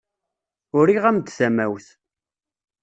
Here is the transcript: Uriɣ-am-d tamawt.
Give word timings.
Uriɣ-am-d 0.77 1.27
tamawt. 1.37 1.87